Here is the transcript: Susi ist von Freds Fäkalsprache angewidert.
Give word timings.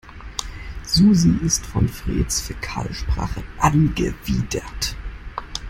Susi 0.83 1.29
ist 1.43 1.63
von 1.63 1.87
Freds 1.87 2.41
Fäkalsprache 2.41 3.43
angewidert. 3.59 4.95